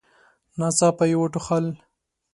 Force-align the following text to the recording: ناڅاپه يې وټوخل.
ناڅاپه 0.59 1.03
يې 1.09 1.15
وټوخل. 1.19 1.65